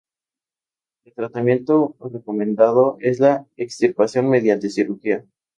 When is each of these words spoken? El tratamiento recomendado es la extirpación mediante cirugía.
El 1.05 1.13
tratamiento 1.13 1.95
recomendado 1.99 2.97
es 3.01 3.19
la 3.19 3.45
extirpación 3.55 4.27
mediante 4.31 4.71
cirugía. 4.71 5.25